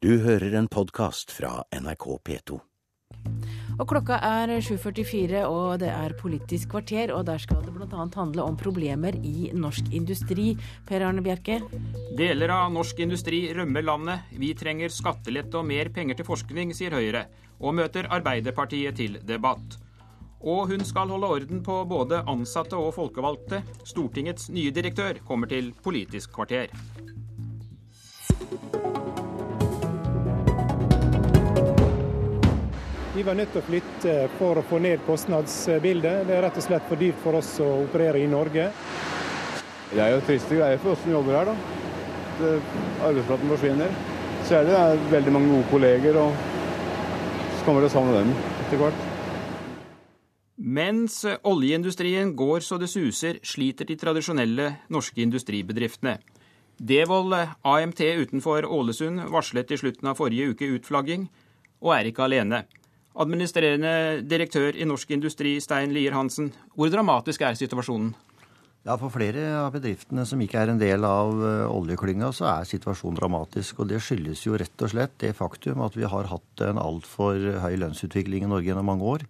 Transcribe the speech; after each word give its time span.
Du 0.00 0.14
hører 0.24 0.54
en 0.56 0.64
podkast 0.64 1.28
fra 1.28 1.58
NRK 1.76 2.04
P2. 2.24 2.54
Og 3.76 3.82
klokka 3.90 4.16
er 4.24 4.48
7.44, 4.64 5.42
og 5.44 5.74
det 5.82 5.90
er 5.92 6.14
Politisk 6.16 6.70
kvarter. 6.72 7.12
Og 7.12 7.26
der 7.28 7.42
skal 7.42 7.60
det 7.66 7.74
bl.a. 7.74 8.06
handle 8.14 8.46
om 8.48 8.56
problemer 8.56 9.18
i 9.20 9.50
norsk 9.52 9.90
industri. 9.92 10.54
Per 10.88 11.04
Arne 11.04 11.20
Bjerke? 11.20 11.58
Deler 12.16 12.54
av 12.54 12.72
norsk 12.72 13.02
industri 13.04 13.42
rømmer 13.52 13.84
landet. 13.84 14.32
Vi 14.40 14.54
trenger 14.56 14.88
skattelette 14.88 15.60
og 15.60 15.68
mer 15.68 15.92
penger 15.92 16.16
til 16.16 16.30
forskning, 16.30 16.72
sier 16.72 16.96
Høyre. 16.96 17.26
Og 17.60 17.76
møter 17.76 18.08
Arbeiderpartiet 18.08 18.96
til 19.02 19.20
debatt. 19.28 19.76
Og 20.40 20.72
hun 20.72 20.80
skal 20.88 21.12
holde 21.12 21.28
orden 21.36 21.60
på 21.60 21.76
både 21.84 22.22
ansatte 22.24 22.80
og 22.80 22.94
folkevalgte. 22.96 23.60
Stortingets 23.84 24.48
nye 24.48 24.72
direktør 24.72 25.20
kommer 25.28 25.52
til 25.52 25.74
Politisk 25.84 26.32
kvarter. 26.40 26.72
Vi 33.20 33.24
var 33.26 33.36
nødt 33.36 33.50
til 33.52 33.60
å 33.60 33.66
flytte 33.66 34.12
for 34.38 34.56
å 34.56 34.62
få 34.64 34.78
ned 34.80 35.02
kostnadsbildet. 35.04 36.22
Det 36.24 36.32
er 36.32 36.40
rett 36.40 36.56
og 36.56 36.64
slett 36.64 36.86
for 36.88 36.96
dyrt 36.96 37.18
for 37.20 37.36
oss 37.36 37.50
å 37.60 37.66
operere 37.82 38.16
i 38.16 38.28
Norge. 38.32 38.70
Det 39.90 40.00
er 40.00 40.14
jo 40.14 40.22
triste 40.24 40.56
greier 40.56 40.80
for 40.80 40.94
oss 40.94 41.02
som 41.02 41.12
jobber 41.12 41.36
her, 41.36 41.50
da. 41.50 42.54
Arbeidsplassen 43.10 43.52
forsvinner. 43.52 43.92
Så 44.48 44.56
er 44.56 44.64
det, 44.64 44.72
det 44.72 44.80
er 44.86 45.04
veldig 45.12 45.36
mange 45.36 45.52
gode 45.52 45.68
kolleger, 45.74 46.16
og 46.16 46.32
så 47.58 47.68
kommer 47.68 47.84
det 47.84 47.92
sammen 47.92 48.16
med 48.16 48.22
dem 48.22 48.32
etter 48.64 48.82
hvert. 48.86 49.04
Mens 50.80 51.20
oljeindustrien 51.52 52.32
går 52.40 52.64
så 52.64 52.80
det 52.80 52.88
suser, 52.88 53.44
sliter 53.44 53.92
de 53.92 54.00
tradisjonelle 54.00 54.72
norske 54.88 55.20
industribedriftene. 55.28 56.16
Devold 56.80 57.36
AMT 57.36 58.00
utenfor 58.24 58.64
Ålesund 58.64 59.28
varslet 59.28 59.76
i 59.76 59.82
slutten 59.84 60.08
av 60.08 60.16
forrige 60.24 60.54
uke 60.56 60.72
utflagging, 60.80 61.28
og 61.84 61.98
er 62.00 62.14
ikke 62.14 62.24
alene. 62.24 62.64
Administrerende 63.20 64.22
direktør 64.24 64.76
i 64.80 64.86
Norsk 64.88 65.10
Industri, 65.12 65.58
Stein 65.60 65.92
Lier 65.92 66.14
Hansen. 66.16 66.50
Hvor 66.72 66.88
dramatisk 66.92 67.42
er 67.44 67.58
situasjonen? 67.58 68.14
Ja, 68.86 68.94
For 68.96 69.12
flere 69.12 69.42
av 69.58 69.74
bedriftene 69.74 70.22
som 70.24 70.40
ikke 70.40 70.62
er 70.62 70.70
en 70.72 70.80
del 70.80 71.04
av 71.04 71.34
eh, 71.44 71.66
oljeklynga, 71.68 72.30
så 72.32 72.46
er 72.48 72.68
situasjonen 72.68 73.18
dramatisk. 73.18 73.82
Og 73.82 73.90
det 73.90 73.98
skyldes 74.00 74.46
jo 74.46 74.56
rett 74.56 74.84
og 74.86 74.92
slett 74.94 75.18
det 75.20 75.34
faktum 75.36 75.82
at 75.84 75.98
vi 75.98 76.08
har 76.08 76.30
hatt 76.30 76.62
en 76.64 76.80
altfor 76.80 77.36
høy 77.60 77.74
lønnsutvikling 77.82 78.46
i 78.46 78.48
Norge 78.48 78.70
gjennom 78.70 78.88
mange 78.88 79.04
år. 79.04 79.26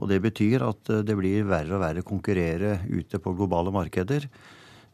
Og 0.00 0.10
det 0.10 0.18
betyr 0.24 0.64
at 0.66 0.90
eh, 0.90 1.04
det 1.06 1.14
blir 1.20 1.46
verre 1.46 1.76
og 1.76 1.84
verre 1.84 2.02
å 2.02 2.08
konkurrere 2.08 2.80
ute 2.90 3.22
på 3.22 3.36
globale 3.38 3.70
markeder. 3.70 4.26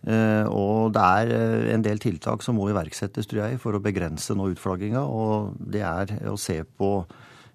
Eh, 0.05 0.45
og 0.45 0.93
det 0.93 1.07
er 1.23 1.73
en 1.73 1.89
del 1.89 2.05
tiltak 2.05 2.45
som 2.45 2.61
må 2.61 2.69
iverksettes, 2.69 3.33
tror 3.33 3.47
jeg, 3.47 3.63
for 3.65 3.73
å 3.73 3.81
begrense 3.81 4.37
nå 4.37 4.51
utflagginga. 4.53 5.07
Og 5.09 5.57
det 5.57 5.87
er 5.89 6.13
å 6.29 6.37
se 6.37 6.61
på 6.77 6.99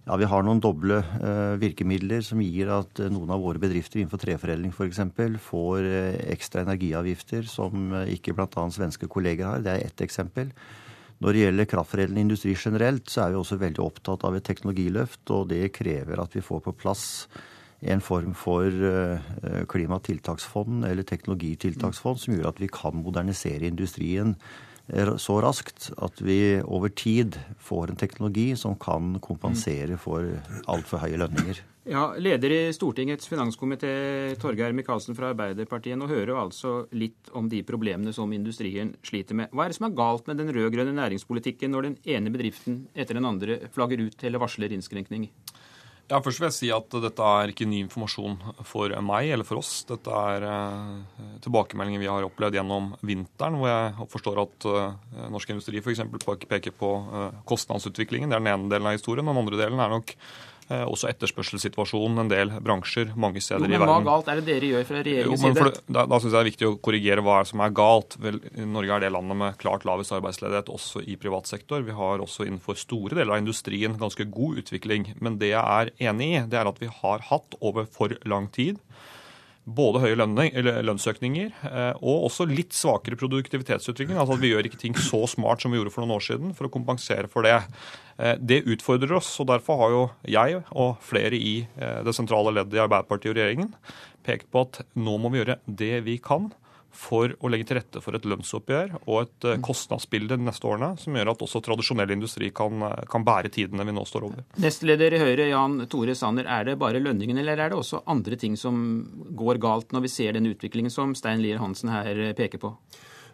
ja, 0.05 0.17
Vi 0.17 0.25
har 0.25 0.45
noen 0.45 0.61
doble 0.61 0.97
uh, 1.03 1.57
virkemidler 1.61 2.23
som 2.25 2.41
gir 2.41 2.71
at 2.73 3.01
uh, 3.03 3.09
noen 3.13 3.29
av 3.33 3.43
våre 3.43 3.61
bedrifter 3.61 4.01
innenfor 4.01 4.21
treforedling 4.23 4.73
f.eks. 4.73 5.01
får 5.45 5.85
uh, 5.85 6.15
ekstra 6.33 6.63
energiavgifter 6.65 7.45
som 7.49 7.93
ikke 8.09 8.33
bl.a. 8.37 8.65
svenske 8.73 9.09
kolleger 9.11 9.45
har. 9.45 9.61
Det 9.61 9.75
er 9.75 9.85
ett 9.85 10.01
eksempel. 10.01 10.49
Når 11.21 11.37
det 11.37 11.43
gjelder 11.43 11.69
kraftforedlende 11.69 12.25
industri 12.25 12.55
generelt, 12.57 13.05
så 13.13 13.27
er 13.27 13.35
vi 13.35 13.41
også 13.43 13.59
veldig 13.61 13.83
opptatt 13.83 14.25
av 14.25 14.35
et 14.35 14.45
teknologiløft. 14.47 15.21
Og 15.29 15.51
det 15.51 15.67
krever 15.75 16.23
at 16.23 16.33
vi 16.33 16.41
får 16.41 16.63
på 16.65 16.73
plass 16.81 17.05
en 17.81 18.01
form 18.01 18.33
for 18.37 18.69
klimatiltaksfond 19.69 20.85
eller 20.85 21.05
teknologitiltaksfond 21.05 22.19
som 22.21 22.35
gjør 22.35 22.51
at 22.51 22.59
vi 22.61 22.69
kan 22.73 22.97
modernisere 22.97 23.69
industrien 23.69 24.35
så 25.17 25.37
raskt 25.43 25.89
at 26.03 26.21
vi 26.21 26.59
over 26.61 26.91
tid 26.91 27.37
får 27.63 27.91
en 27.91 27.99
teknologi 27.99 28.51
som 28.59 28.75
kan 28.75 29.15
kompensere 29.23 29.95
for 29.99 30.27
altfor 30.71 31.05
høye 31.05 31.19
lønninger. 31.21 31.61
Ja, 31.89 32.11
Leder 32.13 32.53
i 32.53 32.73
Stortingets 32.75 33.25
finanskomité, 33.25 33.89
Torgeir 34.37 34.75
Micaelsen 34.77 35.15
fra 35.17 35.31
Arbeiderpartiet. 35.31 35.97
Nå 35.97 36.05
hører 36.11 36.29
jo 36.29 36.37
altså 36.37 36.73
litt 36.93 37.31
om 37.33 37.47
de 37.49 37.63
problemene 37.65 38.13
som 38.13 38.29
industrien 38.35 38.93
sliter 39.01 39.39
med. 39.39 39.49
Hva 39.49 39.65
er 39.65 39.73
det 39.73 39.79
som 39.79 39.87
er 39.87 39.95
galt 39.97 40.29
med 40.29 40.37
den 40.37 40.53
rød-grønne 40.53 40.93
næringspolitikken 40.99 41.73
når 41.73 41.87
den 41.87 41.97
ene 42.05 42.33
bedriften 42.33 42.83
etter 42.93 43.17
den 43.17 43.25
andre 43.25 43.63
flagger 43.73 44.05
ut 44.05 44.27
eller 44.27 44.43
varsler 44.43 44.75
innskrenkning? 44.75 45.25
Ja, 46.09 46.19
Først 46.19 46.41
vil 46.41 46.49
jeg 46.49 46.55
si 46.57 46.69
at 46.75 46.95
dette 47.03 47.27
er 47.39 47.51
ikke 47.53 47.67
ny 47.69 47.85
informasjon 47.85 48.33
for 48.67 48.91
meg 49.05 49.29
eller 49.31 49.47
for 49.47 49.61
oss. 49.61 49.85
Dette 49.87 50.11
er 50.11 50.43
eh, 50.43 51.27
tilbakemeldinger 51.45 52.01
vi 52.01 52.09
har 52.11 52.27
opplevd 52.27 52.57
gjennom 52.57 52.89
vinteren, 53.07 53.55
hvor 53.59 53.71
jeg 53.71 54.07
forstår 54.11 54.41
at 54.43 54.67
eh, 54.71 55.27
norsk 55.31 55.53
industri 55.53 55.79
f.eks. 55.79 56.03
peker 56.51 56.75
på 56.75 56.91
eh, 56.99 57.37
kostnadsutviklingen. 57.47 58.31
Det 58.31 58.39
er 58.39 58.43
den 58.43 58.51
ene 58.51 58.73
delen 58.73 58.91
av 58.91 58.97
historien. 58.97 59.29
Den 59.29 59.39
andre 59.43 59.61
delen 59.61 59.79
er 59.79 59.93
nok 59.95 60.15
også 60.87 61.09
etterspørselssituasjonen 61.11 62.23
en 62.23 62.31
del 62.31 62.53
bransjer 62.63 63.13
mange 63.19 63.43
steder 63.43 63.65
jo, 63.65 63.69
i 63.69 63.77
verden. 63.77 63.87
Men 63.87 64.05
hva 64.05 64.15
galt 64.15 64.31
er 64.31 64.41
det 64.41 64.47
dere 64.47 64.71
gjør 64.71 64.87
fra 64.87 65.03
regjeringens 65.05 65.43
side? 65.45 65.65
Det, 65.67 65.83
da 65.97 66.05
da 66.09 66.19
syns 66.19 66.31
jeg 66.31 66.37
det 66.37 66.41
er 66.41 66.49
viktig 66.49 66.69
å 66.69 66.73
korrigere 66.87 67.25
hva 67.25 67.37
som 67.47 67.63
er 67.65 67.75
galt. 67.77 68.17
Vel, 68.23 68.41
Norge 68.71 68.97
er 68.97 69.05
det 69.05 69.13
landet 69.15 69.41
med 69.41 69.59
klart 69.61 69.87
lavest 69.87 70.15
arbeidsledighet 70.17 70.71
også 70.73 71.03
i 71.05 71.17
privat 71.21 71.49
sektor. 71.51 71.85
Vi 71.87 71.95
har 71.97 72.23
også 72.23 72.47
innenfor 72.47 72.79
store 72.79 73.17
deler 73.17 73.35
av 73.35 73.43
industrien 73.43 73.97
ganske 74.01 74.27
god 74.31 74.63
utvikling. 74.63 75.11
Men 75.19 75.39
det 75.41 75.53
jeg 75.53 75.61
er 75.61 75.93
enig 76.11 76.31
i, 76.31 76.43
det 76.51 76.61
er 76.61 76.69
at 76.71 76.81
vi 76.81 76.91
har 77.01 77.27
hatt 77.31 77.59
over 77.61 77.89
for 77.91 78.15
lang 78.27 78.49
tid 78.53 78.79
både 79.65 80.01
høye 80.01 80.17
lønnsøkninger 80.17 81.51
eh, 81.69 81.91
og 82.01 82.27
også 82.27 82.47
litt 82.49 82.73
svakere 82.73 83.17
produktivitetsutvikling. 83.19 84.17
Altså 84.17 84.35
at 84.37 84.43
vi 84.43 84.51
gjør 84.53 84.67
ikke 84.67 84.79
ting 84.81 84.97
så 84.97 85.23
smart 85.29 85.61
som 85.61 85.73
vi 85.73 85.79
gjorde 85.79 85.93
for 85.93 86.03
noen 86.03 86.15
år 86.17 86.25
siden, 86.25 86.55
for 86.57 86.67
å 86.67 86.73
kompensere 86.73 87.29
for 87.31 87.45
det. 87.45 87.59
Eh, 88.17 88.37
det 88.41 88.63
utfordrer 88.65 89.13
oss, 89.19 89.33
og 89.43 89.51
derfor 89.51 89.83
har 89.83 89.93
jo 89.95 90.03
jeg 90.37 90.63
og 90.71 90.95
flere 91.05 91.37
i 91.37 91.59
eh, 91.77 91.99
det 92.05 92.15
sentrale 92.17 92.53
leddet 92.57 92.79
i 92.79 92.83
Arbeiderpartiet 92.83 93.33
og 93.33 93.39
regjeringen 93.39 93.75
pekt 94.25 94.49
på 94.53 94.65
at 94.67 94.83
nå 94.97 95.17
må 95.17 95.31
vi 95.33 95.41
gjøre 95.41 95.59
det 95.65 95.95
vi 96.05 96.17
kan 96.21 96.51
for 96.91 97.33
å 97.39 97.51
legge 97.51 97.69
til 97.69 97.79
rette 97.79 98.01
for 98.03 98.17
et 98.17 98.25
lønnsoppgjør 98.27 98.97
og 99.01 99.21
et 99.21 99.47
eh, 99.47 99.59
kostnadsbilde 99.63 100.37
de 100.39 100.47
neste 100.47 100.67
årene 100.67 100.93
som 101.01 101.15
gjør 101.17 101.33
at 101.33 101.45
også 101.45 101.63
tradisjonell 101.65 102.15
industri 102.15 102.51
kan, 102.55 102.83
kan 103.11 103.25
bære 103.27 103.51
tidene 103.53 103.85
vi 103.87 103.95
nå 103.95 104.05
står 104.07 104.27
over. 104.27 104.43
Nestleder 104.61 105.15
i 105.15 105.21
Høyre, 105.21 105.47
Jan 105.51 105.85
Tore 105.91 106.15
Sanner. 106.17 106.49
Er 106.51 106.67
det 106.67 106.79
bare 106.81 107.01
lønningene 107.03 107.43
eller 107.43 107.59
er 107.59 107.71
det 107.71 107.79
også 107.79 108.03
andre 108.11 108.39
ting 108.39 108.57
som 108.59 108.81
går 109.37 109.61
galt 109.63 109.95
når 109.95 110.07
vi 110.07 110.15
ser 110.15 110.35
den 110.37 110.49
utviklingen 110.51 110.93
som 110.93 111.15
Stein 111.17 111.43
Lier 111.43 111.61
Hansen 111.61 111.93
her 111.93 112.21
peker 112.37 112.61
på? 112.61 112.75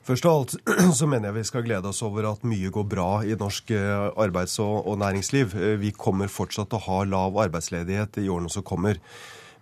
Først 0.07 0.25
av 0.25 0.37
alt 0.37 0.53
så 0.99 1.07
mener 1.09 1.29
jeg 1.29 1.37
vi 1.41 1.47
skal 1.49 1.65
glede 1.65 1.89
oss 1.89 1.99
over 2.05 2.29
at 2.29 2.45
mye 2.47 2.71
går 2.71 2.85
bra 2.87 3.09
i 3.27 3.35
norsk 3.39 3.73
eh, 3.75 4.05
arbeids- 4.15 4.59
og, 4.63 4.93
næringsliv. 5.01 5.55
Eh, 5.57 5.75
vi 5.81 5.91
kommer 5.91 6.31
fortsatt 6.31 6.71
til 6.71 6.79
å 6.79 6.85
ha 6.85 7.01
lav 7.09 7.35
arbeidsledighet 7.47 8.21
i 8.23 8.29
årene 8.31 8.51
som 8.53 8.63
kommer. 8.67 9.01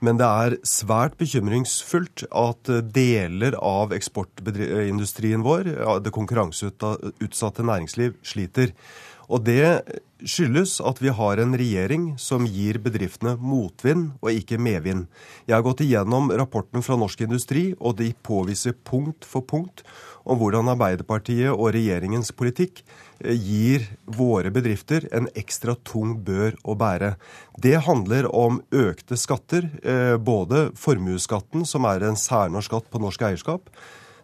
Men 0.03 0.19
det 0.19 0.27
er 0.27 0.57
svært 0.67 1.15
bekymringsfullt 1.19 2.25
at 2.35 2.71
eh, 2.71 2.83
deler 2.95 3.57
av 3.61 3.95
eksportindustrien 3.95 5.45
vår, 5.45 5.71
det 6.03 6.13
konkurranseutsatte 6.15 7.65
næringsliv, 7.65 8.17
sliter. 8.25 8.73
Og 9.29 9.45
det 9.47 9.81
skyldes 10.25 10.77
at 10.85 11.01
vi 11.03 11.11
har 11.13 11.39
en 11.41 11.55
regjering 11.57 12.07
som 12.21 12.45
gir 12.47 12.79
bedriftene 12.83 13.35
motvind 13.41 14.13
og 14.21 14.31
ikke 14.33 14.59
medvind. 14.61 15.05
Jeg 15.45 15.57
har 15.57 15.65
gått 15.65 15.83
igjennom 15.85 16.31
rapporten 16.33 16.85
fra 16.85 16.97
Norsk 16.99 17.25
Industri, 17.25 17.65
og 17.79 17.97
de 17.99 18.11
påviser 18.25 18.77
punkt 18.87 19.27
for 19.27 19.45
punkt 19.45 19.83
om 20.25 20.39
hvordan 20.39 20.71
Arbeiderpartiet 20.73 21.51
og 21.53 21.73
regjeringens 21.75 22.31
politikk 22.37 22.81
eh, 23.19 23.35
gir 23.35 23.85
våre 24.05 24.51
bedrifter 24.53 25.05
en 25.13 25.29
ekstra 25.37 25.75
tung 25.85 26.15
bør 26.25 26.57
å 26.65 26.77
bære. 26.79 27.13
Det 27.61 27.77
handler 27.85 28.29
om 28.33 28.61
økte 28.73 29.19
skatter, 29.19 29.69
eh, 29.83 30.15
både 30.17 30.71
formuesskatten, 30.79 31.67
som 31.69 31.85
er 31.89 32.07
en 32.07 32.17
særnorsk 32.17 32.73
skatt 32.73 32.89
på 32.89 33.01
norsk 33.03 33.21
eierskap, 33.27 33.69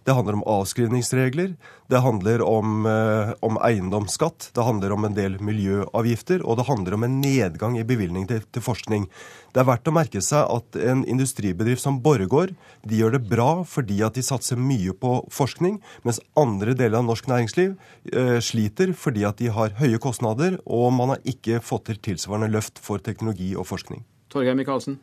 det 0.03 0.15
handler 0.17 0.33
om 0.33 0.43
avskrivningsregler, 0.49 1.53
det 1.87 1.99
handler 2.01 2.41
om, 2.41 2.85
eh, 2.85 3.33
om, 3.39 3.57
eiendomsskatt, 3.61 4.49
det 4.53 4.63
handler 4.63 4.91
om 4.91 5.05
en 5.05 5.13
del 5.13 5.37
miljøavgifter, 5.39 6.41
og 6.45 6.57
det 6.57 6.65
handler 6.65 6.93
om 6.93 7.03
en 7.03 7.21
nedgang 7.21 7.77
i 7.77 7.83
bevilgning 7.83 8.27
til, 8.27 8.41
til, 8.51 8.61
forskning. 8.65 9.07
Det 9.53 9.61
er 9.61 9.67
verdt 9.67 9.91
å 9.91 9.93
merke 9.93 10.21
seg 10.21 10.47
at 10.49 10.79
en 10.81 11.03
industribedrift 11.05 11.83
som 11.83 11.99
Borregaard 12.01 12.55
de 12.87 13.01
gjør 13.01 13.17
det 13.17 13.29
bra 13.29 13.63
fordi 13.67 14.01
at 14.01 14.17
de 14.17 14.25
satser 14.25 14.57
mye 14.57 14.95
på 14.97 15.19
forskning, 15.29 15.81
mens 16.03 16.21
andre 16.39 16.73
deler 16.73 17.01
av 17.01 17.09
norsk 17.09 17.29
næringsliv 17.29 17.75
eh, 18.13 18.39
sliter 18.41 18.95
fordi 18.97 19.27
at 19.27 19.37
de 19.37 19.51
har 19.53 19.77
høye 19.77 20.01
kostnader, 20.01 20.57
og 20.65 20.93
man 20.97 21.15
har 21.15 21.21
ikke 21.27 21.61
fått 21.61 21.91
til 21.91 22.01
tilsvarende 22.11 22.49
løft 22.55 22.81
for 22.81 22.97
teknologi 22.97 23.53
og 23.53 23.69
forskning. 23.69 24.01
Torgeir 24.31 24.55
Micaelsen? 24.55 24.97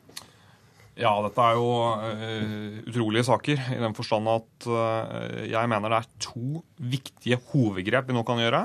Ja, 0.98 1.12
dette 1.22 1.44
er 1.44 1.54
jo 1.54 1.66
uh, 1.94 2.78
utrolige 2.90 3.28
saker. 3.28 3.60
I 3.76 3.78
den 3.78 3.94
forstand 3.94 4.26
at 4.32 4.66
uh, 4.66 5.44
jeg 5.46 5.70
mener 5.70 5.92
det 5.92 6.00
er 6.00 6.08
to 6.24 6.62
viktige 6.82 7.38
hovedgrep 7.52 8.08
vi 8.10 8.16
nå 8.16 8.24
kan 8.26 8.42
gjøre. 8.42 8.64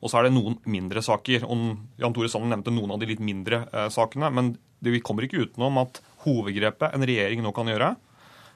Og 0.00 0.08
så 0.08 0.20
er 0.20 0.26
det 0.26 0.34
noen 0.36 0.56
mindre 0.68 1.02
saker. 1.04 1.44
Og 1.44 1.74
Jan 2.00 2.16
Tore 2.16 2.30
Sanner 2.32 2.54
nevnte 2.54 2.72
noen 2.72 2.94
av 2.94 3.02
de 3.02 3.10
litt 3.10 3.20
mindre 3.24 3.66
uh, 3.68 3.90
sakene. 3.92 4.32
Men 4.32 4.54
det, 4.80 4.94
vi 4.94 5.02
kommer 5.04 5.26
ikke 5.26 5.44
utenom 5.44 5.76
at 5.82 6.00
hovedgrepet 6.24 6.96
en 6.96 7.04
regjering 7.04 7.44
nå 7.44 7.52
kan 7.56 7.68
gjøre, 7.68 7.92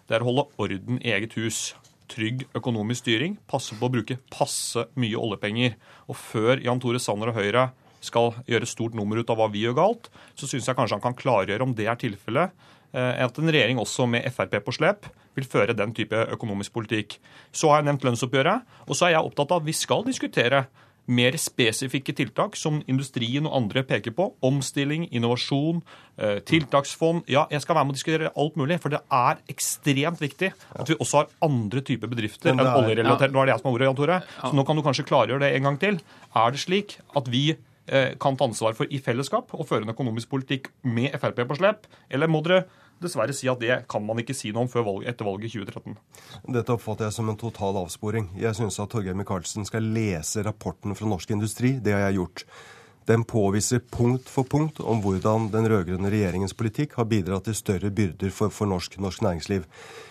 det 0.09 0.17
er 0.17 0.25
å 0.25 0.31
holde 0.31 0.47
orden 0.57 1.03
i 1.03 1.13
eget 1.13 1.37
hus. 1.37 1.75
trygg 2.09 2.47
økonomisk 2.57 3.03
styring, 3.05 3.35
passe 3.45 3.77
på 3.77 3.85
å 3.85 3.93
bruke 3.93 4.17
passe 4.33 4.87
mye 4.97 5.21
oljepenger. 5.21 5.75
Og 6.09 6.17
før 6.17 6.63
Jan 6.65 6.81
Tore 6.81 6.97
Sanner 6.97 7.29
og 7.29 7.37
Høyre 7.37 7.67
skal 8.01 8.33
gjøre 8.49 8.69
stort 8.71 8.97
nummer 8.97 9.21
ut 9.21 9.29
av 9.29 9.37
hva 9.37 9.51
vi 9.53 9.67
gjør 9.67 9.77
galt, 9.77 10.09
så 10.39 10.49
syns 10.49 10.71
jeg 10.71 10.79
kanskje 10.79 10.97
han 10.97 11.05
kan 11.05 11.19
klargjøre 11.19 11.67
om 11.67 11.75
det 11.77 11.91
er 11.91 12.01
tilfellet. 12.01 12.55
Eh, 12.97 13.25
at 13.25 13.39
en 13.39 13.53
regjering 13.53 13.81
også 13.83 14.09
med 14.09 14.27
Frp 14.33 14.59
på 14.65 14.75
slep 14.79 15.09
vil 15.37 15.47
føre 15.47 15.77
den 15.77 15.93
type 15.95 16.17
økonomisk 16.33 16.73
politikk. 16.75 17.19
Så 17.53 17.71
har 17.71 17.83
jeg 17.83 17.91
nevnt 17.91 18.07
lønnsoppgjøret. 18.07 18.65
Og 18.89 18.97
så 18.97 19.09
er 19.09 19.17
jeg 19.17 19.29
opptatt 19.29 19.53
av 19.53 19.63
at 19.63 19.69
vi 19.69 19.77
skal 19.77 20.07
diskutere 20.07 20.67
mer 21.09 21.39
spesifikke 21.41 22.13
tiltak 22.13 22.57
som 22.59 22.83
industrien 22.89 23.47
og 23.49 23.55
andre 23.57 23.83
peker 23.89 24.13
på. 24.13 24.27
Omstilling, 24.45 25.07
innovasjon, 25.09 25.81
eh, 26.19 26.41
tiltaksfond. 26.45 27.25
Ja, 27.33 27.47
jeg 27.51 27.63
skal 27.63 27.77
være 27.77 27.85
med 27.87 27.95
og 27.95 27.97
diskutere 27.97 28.33
alt 28.37 28.57
mulig. 28.61 28.81
For 28.81 28.93
det 28.93 29.01
er 29.11 29.41
ekstremt 29.49 30.21
viktig 30.21 30.53
at 30.53 30.89
vi 30.89 30.97
også 30.97 31.23
har 31.23 31.29
andre 31.43 31.81
typer 31.81 32.09
bedrifter 32.09 32.53
enn 32.53 32.61
oljerelatert. 32.61 33.33
Nå 33.33 33.41
er 33.41 33.47
det 33.47 33.55
jeg 33.57 33.61
som 33.63 33.71
har 33.71 33.79
ordet, 33.79 33.89
Jan 33.89 33.97
Tore. 33.97 34.23
Så 34.43 34.53
nå 34.53 34.67
kan 34.67 34.77
du 34.77 34.83
kanskje 34.83 35.09
klargjøre 35.09 35.41
det 35.41 35.55
en 35.57 35.63
gang 35.63 35.79
til. 35.79 36.01
Er 36.37 36.51
det 36.51 36.61
slik 36.61 36.99
at 37.17 37.29
vi 37.29 37.57
kan 38.21 38.37
ta 38.37 38.47
ansvar 38.49 38.77
for 38.77 38.91
i 38.93 39.01
fellesskap 39.01 39.55
å 39.57 39.65
føre 39.67 39.87
en 39.87 39.95
økonomisk 39.95 40.29
politikk 40.33 40.69
med 40.85 41.15
Frp 41.19 41.41
på 41.49 41.57
slep, 41.57 41.89
eller 42.13 42.31
må 42.31 42.43
dere 42.45 42.67
dessverre 43.03 43.35
si 43.37 43.49
at 43.51 43.61
det 43.63 43.83
kan 43.91 44.03
man 44.05 44.19
ikke 44.23 44.37
si 44.37 44.51
noe 44.53 44.67
om 44.67 44.71
før 44.71 44.87
valg, 44.89 45.07
etter 45.09 45.27
valget 45.29 45.53
i 45.53 45.61
2013. 45.61 45.95
Dette 46.57 46.75
oppfatter 46.75 47.09
jeg 47.09 47.17
som 47.19 47.31
en 47.31 47.39
total 47.39 47.79
avsporing. 47.85 48.33
Jeg 48.39 48.59
syns 48.59 48.81
at 48.83 48.91
Torgeir 48.93 49.17
Micaelsen 49.19 49.69
skal 49.69 49.87
lese 49.95 50.43
rapporten 50.47 50.97
fra 50.99 51.09
Norsk 51.11 51.31
Industri. 51.37 51.77
Det 51.83 51.95
har 51.95 52.09
jeg 52.09 52.19
gjort. 52.19 52.45
Den 53.09 53.25
påviser 53.25 53.81
punkt 53.81 54.29
for 54.29 54.45
punkt 54.45 54.83
om 54.85 54.99
hvordan 55.01 55.47
den 55.55 55.65
rød-grønne 55.71 56.11
regjeringens 56.13 56.53
politikk 56.53 56.99
har 56.99 57.09
bidratt 57.09 57.47
til 57.49 57.57
større 57.57 57.89
byrder 57.89 58.35
for, 58.35 58.53
for 58.53 58.69
norsk, 58.69 58.99
norsk 59.01 59.23
næringsliv. 59.25 59.65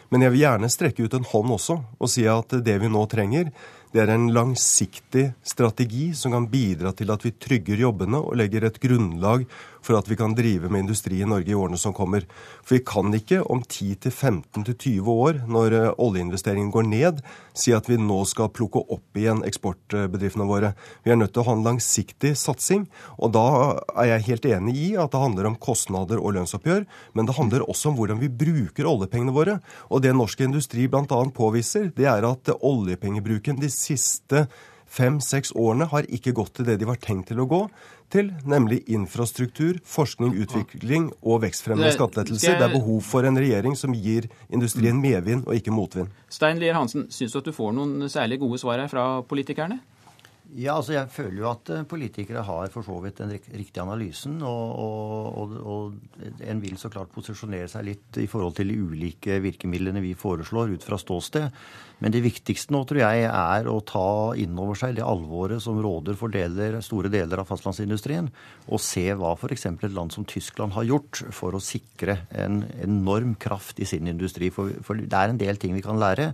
Men 0.10 0.24
jeg 0.26 0.34
vil 0.34 0.42
gjerne 0.42 0.70
strekke 0.72 1.06
ut 1.06 1.14
en 1.14 1.28
hånd 1.30 1.54
også 1.54 1.76
og 1.78 2.10
si 2.10 2.26
at 2.32 2.56
det 2.66 2.80
vi 2.82 2.90
nå 2.90 3.04
trenger, 3.12 3.52
det 3.94 4.04
er 4.04 4.12
en 4.14 4.28
langsiktig 4.36 5.30
strategi 5.48 6.10
som 6.18 6.34
kan 6.36 6.48
bidra 6.52 6.92
til 6.98 7.12
at 7.14 7.24
vi 7.24 7.32
trygger 7.40 7.80
jobbene 7.86 8.20
og 8.20 8.36
legger 8.40 8.68
et 8.68 8.80
grunnlag 8.84 9.46
for 9.88 9.98
at 9.98 10.10
vi 10.12 10.18
kan 10.20 10.36
drive 10.36 10.70
med 10.70 10.84
industri 10.84 11.22
i 11.22 11.28
Norge 11.28 11.52
i 11.52 11.56
årene 11.56 11.80
som 11.80 11.96
kommer. 11.96 12.26
For 12.66 12.76
vi 12.76 12.84
kan 12.86 13.14
ikke 13.16 13.40
om 13.48 13.64
10-15-20 13.64 15.08
år, 15.14 15.42
når 15.48 15.76
eh, 15.78 15.90
oljeinvesteringen 16.04 16.72
går 16.74 16.88
ned, 16.92 17.22
si 17.58 17.74
at 17.76 17.88
vi 17.90 18.00
nå 18.02 18.20
skal 18.28 18.52
plukke 18.54 18.84
opp 18.94 19.18
igjen 19.18 19.44
eksportbedriftene 19.48 20.48
våre. 20.50 20.74
Vi 21.06 21.14
er 21.14 21.20
nødt 21.20 21.34
til 21.36 21.46
å 21.46 21.48
ha 21.50 21.58
en 21.58 21.66
langsiktig 21.66 22.34
satsing. 22.40 22.88
Og 23.18 23.34
da 23.38 23.48
er 23.96 24.12
jeg 24.12 24.28
helt 24.30 24.50
enig 24.52 24.78
i 24.84 24.90
at 25.00 25.14
det 25.14 25.24
handler 25.24 25.52
om 25.52 25.60
kostnader 25.62 26.22
og 26.22 26.36
lønnsoppgjør, 26.38 26.88
men 27.16 27.30
det 27.30 27.38
handler 27.40 27.68
også 27.68 27.92
om 27.92 28.00
hvordan 28.00 28.22
vi 28.22 28.32
bruker 28.44 28.90
oljepengene 28.90 29.36
våre. 29.36 29.60
Og 29.92 30.04
det 30.04 30.16
norsk 30.18 30.44
industri 30.46 30.90
bl.a. 30.92 31.06
påviser, 31.08 31.92
det 31.96 32.10
er 32.12 32.28
at 32.28 32.52
oljepengebruken 32.58 33.62
de 33.62 33.72
siste 33.72 34.48
fem-seks 34.88 35.54
årene 35.56 35.88
har 35.92 36.08
ikke 36.14 36.34
gått 36.38 36.58
til 36.58 36.68
det 36.68 36.78
de 36.82 36.88
var 36.90 37.00
tenkt 37.04 37.30
til 37.32 37.42
å 37.44 37.48
gå 37.50 37.62
til, 38.14 38.32
nemlig 38.48 38.82
infrastruktur, 38.94 39.82
forskning, 39.84 40.36
utvikling 40.46 41.10
og 41.22 41.42
vekstfremmende 41.44 41.92
skattelettelser. 41.96 42.56
Det 42.56 42.70
er 42.70 42.74
behov 42.76 43.02
for 43.04 43.28
en 43.28 43.40
regjering 43.40 43.76
som 43.80 43.96
gir 43.96 44.30
industrien 44.48 45.00
medvind 45.02 45.44
og 45.48 45.60
ikke 45.60 45.76
motvind. 45.76 46.14
Stein 46.32 46.62
Lier 46.62 46.78
Hansen, 46.78 47.10
syns 47.12 47.36
du 47.36 47.42
at 47.42 47.50
du 47.50 47.56
får 47.56 47.76
noen 47.76 48.08
særlig 48.12 48.40
gode 48.44 48.62
svar 48.64 48.80
her 48.80 48.92
fra 48.92 49.10
politikerne? 49.28 49.82
Ja, 50.56 50.78
altså 50.78 50.94
Jeg 50.96 51.12
føler 51.12 51.42
jo 51.42 51.48
at 51.50 51.70
eh, 51.76 51.84
politikere 51.88 52.44
har 52.48 52.70
for 52.72 52.86
så 52.86 52.96
vidt 53.04 53.20
den 53.20 53.34
riktige 53.36 53.84
analysen. 53.84 54.38
Og, 54.48 55.42
og, 55.42 55.56
og, 55.60 55.98
en 56.40 56.62
vil 56.64 56.78
så 56.80 56.92
klart 56.94 57.12
posisjonere 57.12 57.68
seg 57.72 57.84
litt 57.90 58.20
i 58.22 58.30
forhold 58.32 58.56
til 58.56 58.72
de 58.72 58.78
ulike 58.80 59.42
virkemidlene 59.44 60.04
vi 60.06 60.14
foreslår 60.18 60.72
ut 60.78 60.88
fra 60.88 61.00
ståsted. 61.02 61.50
Men 62.00 62.14
det 62.14 62.22
viktigste 62.24 62.72
nå 62.72 62.84
tror 62.88 63.02
jeg 63.02 63.26
er 63.28 63.68
å 63.68 63.80
ta 63.82 64.08
inn 64.40 64.56
over 64.62 64.78
seg 64.80 64.96
det 65.00 65.06
alvoret 65.06 65.64
som 65.64 65.82
råder 65.84 66.16
for 66.20 66.32
deler, 66.32 66.78
store 66.86 67.12
deler 67.12 67.42
av 67.42 67.50
fastlandsindustrien, 67.50 68.30
og 68.70 68.84
se 68.84 69.08
hva 69.18 69.34
f.eks. 69.34 69.66
et 69.74 69.98
land 69.98 70.14
som 70.14 70.28
Tyskland 70.30 70.78
har 70.78 70.88
gjort 70.88 71.26
for 71.36 71.58
å 71.58 71.64
sikre 71.64 72.22
en 72.32 72.62
enorm 72.86 73.36
kraft 73.42 73.82
i 73.82 73.90
sin 73.90 74.08
industri. 74.08 74.54
For, 74.54 74.78
for 74.86 75.02
det 75.02 75.12
er 75.12 75.34
en 75.34 75.42
del 75.42 75.60
ting 75.60 75.76
vi 75.76 75.84
kan 75.84 76.00
lære. 76.00 76.32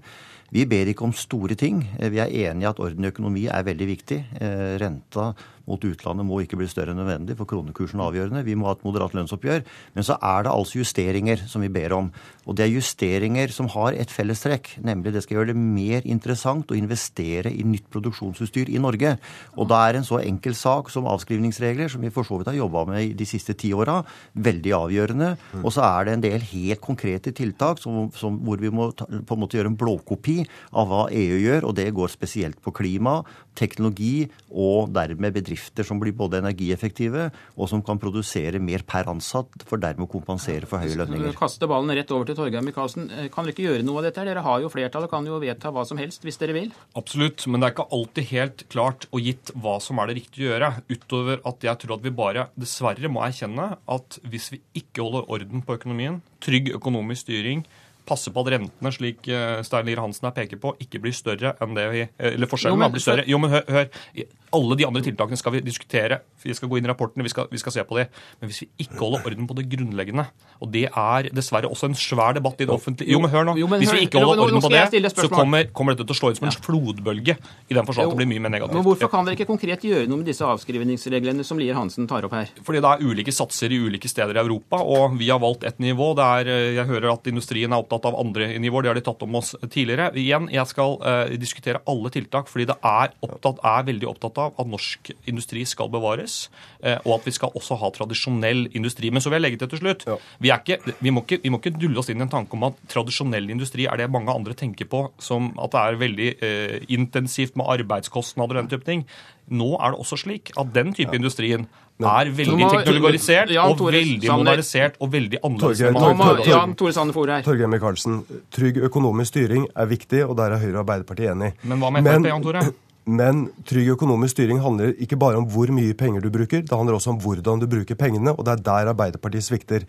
Vi 0.53 0.67
ber 0.69 0.85
ikke 0.91 1.07
om 1.07 1.13
store 1.17 1.55
ting. 1.57 1.79
Vi 1.97 2.19
er 2.21 2.29
enig 2.51 2.67
i 2.67 2.69
at 2.69 2.79
orden 2.83 3.05
i 3.05 3.09
økonomi 3.09 3.47
er 3.49 3.63
veldig 3.65 3.87
viktig. 3.89 4.02
Eh, 4.11 4.77
renta 4.77 5.33
mot 5.69 5.85
utlandet 5.87 6.27
må 6.27 6.41
ikke 6.43 6.57
bli 6.59 6.67
større 6.67 6.91
enn 6.91 6.99
nødvendig, 6.99 7.37
for 7.39 7.47
kronekursen 7.47 8.01
er 8.01 8.09
avgjørende. 8.09 8.43
Vi 8.43 8.55
må 8.59 8.67
ha 8.67 8.75
et 8.75 8.83
moderat 8.83 9.15
lønnsoppgjør. 9.15 9.63
Men 9.95 10.05
så 10.05 10.17
er 10.19 10.43
det 10.43 10.51
altså 10.51 10.81
justeringer 10.81 11.45
som 11.47 11.63
vi 11.63 11.71
ber 11.71 11.95
om. 11.95 12.09
Og 12.43 12.57
det 12.59 12.65
er 12.65 12.73
justeringer 12.73 13.53
som 13.55 13.69
har 13.71 13.95
et 13.95 14.11
fellestrekk, 14.11 14.73
nemlig 14.83 15.13
det 15.15 15.23
skal 15.23 15.39
gjøre 15.39 15.53
det 15.53 15.59
mer 15.59 16.03
interessant 16.03 16.71
å 16.71 16.77
investere 16.77 17.53
i 17.53 17.63
nytt 17.67 17.87
produksjonsutstyr 17.93 18.73
i 18.73 18.81
Norge. 18.83 19.15
Og 19.55 19.69
da 19.71 19.79
er 19.87 19.99
en 19.99 20.07
så 20.07 20.19
enkel 20.19 20.57
sak 20.57 20.91
som 20.91 21.07
avskrivningsregler, 21.07 21.87
som 21.93 22.03
vi 22.03 22.11
for 22.11 22.27
så 22.27 22.41
vidt 22.41 22.51
har 22.51 22.59
jobba 22.59 22.83
med 22.91 23.15
de 23.19 23.29
siste 23.29 23.55
ti 23.55 23.71
åra, 23.71 24.01
veldig 24.35 24.75
avgjørende. 24.81 25.31
Og 25.63 25.71
så 25.71 25.85
er 25.87 26.09
det 26.09 26.17
en 26.17 26.27
del 26.27 26.47
helt 26.51 26.83
konkrete 26.83 27.31
tiltak 27.35 27.79
som, 27.79 28.09
som, 28.19 28.41
hvor 28.43 28.59
vi 28.59 28.73
må 28.73 28.89
ta, 28.91 29.07
på 29.07 29.37
en 29.37 29.43
måte 29.45 29.59
gjøre 29.59 29.71
en 29.71 29.79
blåkopi 29.79 30.41
av 30.75 30.91
hva 30.91 31.07
EU 31.15 31.39
gjør, 31.39 31.69
og 31.69 31.77
det 31.79 31.87
går 31.95 32.11
spesielt 32.11 32.59
på 32.59 32.75
klima, 32.75 33.21
teknologi 33.55 34.25
og 34.51 34.91
dermed 34.91 35.31
bedrifter 35.31 35.52
bedrifter 35.53 35.85
som 35.85 35.99
blir 36.01 36.13
både 36.13 36.39
energieffektive 36.41 37.29
og 37.55 37.69
som 37.69 37.81
kan 37.83 37.99
produsere 37.99 38.59
mer 38.59 38.83
per 38.85 39.07
ansatt, 39.09 39.63
for 39.65 39.77
dermed 39.77 40.07
å 40.07 40.11
kompensere 40.11 40.67
for 40.67 40.79
høye 40.79 40.97
lønninger. 40.97 41.35
Kaste 41.37 41.67
ballen 41.67 41.93
rett 41.93 42.11
over 42.11 42.25
til 42.25 42.35
Torgeir 42.35 42.63
Micaelsen. 42.63 43.09
Eh, 43.11 43.29
kan 43.29 43.45
dere 43.45 43.53
ikke 43.53 43.67
gjøre 43.67 43.85
noe 43.85 44.01
av 44.01 44.07
dette? 44.07 44.25
Dere 44.25 44.43
har 44.43 44.61
jo 44.61 44.71
flertall 44.71 45.05
og 45.05 45.11
kan 45.11 45.25
jo 45.25 45.39
vedta 45.39 45.71
hva 45.71 45.85
som 45.85 45.97
helst 45.97 46.23
hvis 46.23 46.39
dere 46.41 46.55
vil? 46.55 46.71
Absolutt, 46.95 47.45
men 47.47 47.61
det 47.61 47.69
er 47.69 47.75
ikke 47.75 47.89
alltid 47.91 48.29
helt 48.31 48.65
klart 48.69 49.07
og 49.11 49.23
gitt 49.23 49.53
hva 49.53 49.77
som 49.83 49.99
er 49.99 50.09
det 50.09 50.19
riktige 50.21 50.49
å 50.49 50.51
gjøre. 50.53 50.73
Utover 50.89 51.41
at 51.45 51.69
jeg 51.69 51.81
tror 51.83 51.97
at 51.97 52.05
vi 52.05 52.15
bare 52.23 52.47
dessverre 52.59 53.11
må 53.11 53.23
erkjenne 53.25 53.73
at 53.77 54.19
hvis 54.27 54.51
vi 54.55 54.61
ikke 54.83 55.03
holder 55.03 55.29
orden 55.37 55.65
på 55.65 55.77
økonomien, 55.77 56.21
trygg 56.43 56.73
økonomisk 56.75 57.27
styring, 57.27 57.63
passe 58.07 58.31
på 58.33 58.43
at 58.43 58.51
rentene, 58.55 58.91
slik 58.93 59.27
eh, 59.31 59.59
Stein 59.65 59.87
Lier 59.87 60.01
Hansen 60.03 60.27
her 60.27 60.35
peker 60.35 60.59
på, 60.61 60.73
ikke 60.83 61.01
blir 61.03 61.15
større 61.15 61.53
enn 61.63 61.75
det 61.77 61.85
vi 61.91 62.01
eh, 62.03 62.33
Eller 62.33 62.49
forskjellen 62.51 62.77
jo, 62.77 62.81
men, 62.83 62.93
blir 62.93 63.03
større. 63.03 63.25
Jo, 63.29 63.39
men 63.41 63.53
hør, 63.53 63.63
hør, 63.71 64.25
Alle 64.53 64.77
de 64.77 64.87
andre 64.87 65.01
tiltakene 65.05 65.39
skal 65.39 65.55
vi 65.55 65.63
diskutere. 65.65 66.19
Vi 66.43 66.53
skal 66.53 66.69
gå 66.69 66.77
inn 66.77 66.87
i 66.87 66.91
rapportene, 66.91 67.25
vi 67.25 67.31
skal, 67.31 67.47
vi 67.51 67.61
skal 67.61 67.73
se 67.77 67.85
på 67.87 67.97
det. 67.97 68.07
Men 68.41 68.51
hvis 68.51 68.63
vi 68.65 68.67
ikke 68.85 68.99
holder 68.99 69.29
orden 69.31 69.47
på 69.49 69.57
det 69.57 69.65
grunnleggende, 69.71 70.27
og 70.59 70.71
det 70.73 70.85
er 70.89 71.29
dessverre 71.33 71.71
også 71.71 71.89
en 71.89 71.97
svær 71.97 72.35
debatt 72.37 72.61
i 72.61 72.67
det 72.67 72.75
offentlige 72.75 73.15
Jo, 73.15 73.21
men 73.23 73.31
hør 73.33 73.47
nå. 73.47 73.55
Jo, 73.59 73.69
men, 73.71 73.81
hvis 73.81 73.93
vi 73.95 74.05
ikke 74.05 74.21
holder 74.21 74.43
orden 74.45 74.63
på 74.63 74.71
det, 74.73 75.11
så 75.15 75.29
kommer, 75.31 75.71
kommer, 75.73 75.95
dette 75.95 76.05
til 76.09 76.15
å 76.15 76.19
slå 76.19 76.33
ut 76.33 76.41
som 76.41 76.49
en 76.49 76.57
flodbølge. 76.67 77.37
I 77.71 77.77
den 77.77 77.87
forstand 77.87 78.11
at 78.11 78.13
det 78.13 78.19
blir 78.21 78.29
mye 78.29 78.43
mer 78.45 78.53
negativt. 78.57 78.77
Men 78.77 78.85
hvorfor 78.85 79.11
kan 79.11 79.25
dere 79.27 79.39
ikke 79.39 79.49
konkret 79.49 79.87
gjøre 79.87 80.09
noe 80.11 80.21
med 80.21 80.29
disse 80.29 80.45
avskrivningsreglene 80.45 81.47
som 81.47 81.61
Lier 81.61 81.79
Hansen 81.79 82.07
tar 82.09 82.27
opp 82.27 82.35
her? 82.37 82.51
Fordi 82.67 82.83
det 82.83 82.91
er 82.91 83.07
ulike 83.09 83.33
satser 83.33 83.73
i 83.73 83.79
ulike 83.87 84.11
steder 84.11 84.37
i 84.37 84.43
Europa, 84.43 84.83
og 84.83 85.17
vi 85.19 85.31
har 85.31 85.41
valgt 85.41 85.65
ett 85.67 85.81
nivå. 85.83 86.11
Der 86.19 86.51
eh, 86.51 86.69
jeg 86.77 86.89
hører 86.91 87.15
at 87.15 87.31
industrien 87.31 87.73
er 87.73 87.81
opptatt 87.81 87.92
opptatt 87.93 88.11
av 88.11 88.19
andre 88.19 88.49
nivåer. 88.59 88.83
Det 88.83 88.91
har 88.91 88.99
de 88.99 89.05
tatt 89.05 89.23
om 89.25 89.35
oss 89.39 89.53
tidligere. 89.61 90.11
Igjen, 90.19 90.49
jeg 90.53 90.69
skal 90.69 90.97
uh, 91.01 91.33
diskutere 91.39 91.81
alle 91.89 92.11
tiltak, 92.13 92.49
fordi 92.51 92.67
det 92.71 92.77
er, 92.79 93.13
opptatt, 93.25 93.61
er, 93.63 93.85
veldig 93.89 94.09
opptatt 94.09 94.39
av 94.41 94.59
at 94.61 94.69
norsk 94.69 95.11
industri 95.29 95.65
skal 95.69 95.91
bevares, 95.93 96.47
uh, 96.83 96.97
og 97.03 97.19
at 97.19 97.29
vi 97.29 97.35
skal 97.37 97.53
også 97.57 97.77
ha 97.81 97.91
tradisjonell 97.93 98.65
industri. 98.73 99.11
Men 99.13 99.23
så 99.23 99.31
vil 99.31 99.39
jeg 99.39 99.47
legge 99.47 99.61
til 99.61 99.73
til 99.73 99.83
slutt. 99.83 100.07
Ja. 100.09 100.17
Vi, 100.39 100.53
ikke, 100.53 100.95
vi, 100.99 101.13
må 101.13 101.25
ikke, 101.25 101.41
vi, 101.43 101.53
må 101.53 101.61
ikke, 101.61 101.75
dulle 101.77 102.01
oss 102.01 102.11
inn 102.11 102.21
i 102.21 102.25
en 102.25 102.33
tanke 102.33 102.57
om 102.57 102.67
at 102.69 102.81
tradisjonell 102.91 103.49
industri 103.53 103.87
er 103.89 104.01
det 104.01 104.11
mange 104.13 104.33
andre 104.33 104.57
tenker 104.57 104.89
på 104.89 105.05
som 105.21 105.51
at 105.61 105.73
det 105.73 105.83
er 105.83 106.01
veldig 106.01 106.31
uh, 106.41 106.75
intensivt 106.93 107.57
med 107.59 107.69
arbeidskostnader 107.77 108.57
og 108.57 108.63
den 108.63 108.73
type 108.73 108.89
ting. 108.89 109.07
Nå 109.53 109.73
er 109.77 109.93
det 109.93 110.03
også 110.03 110.19
slik 110.23 110.53
at 110.59 110.69
den 110.75 110.93
type 110.95 111.13
ja. 111.13 111.19
industrien 111.21 111.67
er 112.03 112.29
veldig 112.33 112.69
teknologisert 112.71 113.51
og 113.61 113.83
veldig 113.85 114.31
modernisert 114.31 114.95
og 114.99 115.11
veldig 115.13 115.41
annerledes. 115.45 116.47
Jan 116.49 116.73
Tore 116.79 116.93
Sanner 116.95 117.15
for 117.15 117.29
her. 117.29 117.43
Torgeir 117.45 117.69
Micaelsen, 117.69 118.23
trygg 118.53 118.81
økonomisk 118.89 119.35
styring 119.35 119.67
er 119.75 119.91
viktig, 119.91 120.23
og 120.25 120.35
der 120.39 120.55
er 120.55 120.63
Høyre 120.63 120.79
og 120.79 120.81
Arbeiderpartiet 120.87 121.35
enig. 121.35 121.53
Men 121.63 121.83
hva 121.83 121.93
med 121.93 122.09
Frp, 122.09 122.31
Jan 122.31 122.47
Tore? 122.47 122.65
Men 123.19 123.45
trygg 123.67 123.89
økonomisk 123.97 124.37
styring 124.37 124.61
handler 124.63 124.93
ikke 125.03 125.19
bare 125.19 125.35
om 125.35 125.47
hvor 125.51 125.67
mye 125.75 125.95
penger 125.99 126.23
du 126.23 126.29
bruker, 126.31 126.63
det 126.63 126.71
handler 126.71 126.95
også 126.95 127.11
om 127.11 127.19
hvordan 127.19 127.59
du 127.59 127.67
bruker 127.67 127.99
pengene, 127.99 128.31
og 128.31 128.45
det 128.47 128.53
er 128.53 128.63
der 128.63 128.91
Arbeiderpartiet 128.93 129.43
svikter. 129.43 129.87